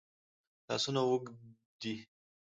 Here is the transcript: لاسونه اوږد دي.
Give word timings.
لاسونه 0.67 1.01
اوږد 1.07 1.25
دي. 1.81 1.93